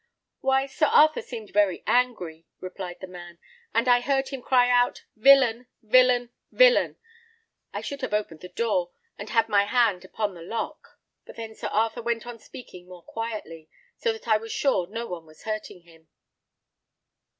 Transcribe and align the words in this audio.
"Why, 0.39 0.65
Sir 0.65 0.87
Arthur 0.87 1.21
seemed 1.21 1.53
very 1.53 1.83
angry," 1.85 2.47
replied 2.59 3.01
the 3.01 3.05
man; 3.07 3.37
"and 3.71 3.87
I 3.87 3.99
heard 4.01 4.29
him 4.29 4.41
cry 4.41 4.67
out, 4.67 5.03
'Villain, 5.15 5.67
villain, 5.83 6.31
villain!' 6.51 6.97
I 7.71 7.81
should 7.81 8.01
have 8.01 8.11
opened 8.11 8.39
the 8.39 8.49
door, 8.49 8.93
and 9.19 9.29
had 9.29 9.47
my 9.47 9.65
hand 9.65 10.03
upon 10.03 10.33
the 10.33 10.41
lock, 10.41 10.99
but 11.23 11.35
then 11.35 11.53
Sir 11.53 11.67
Arthur 11.67 12.01
went 12.01 12.25
on 12.25 12.39
speaking 12.39 12.87
more 12.87 13.03
quietly, 13.03 13.69
so 13.99 14.11
that 14.11 14.27
I 14.27 14.37
was 14.37 14.51
sure 14.51 14.87
no 14.87 15.05
one 15.05 15.27
was 15.27 15.43
hurting 15.43 15.81
him." 15.83 16.07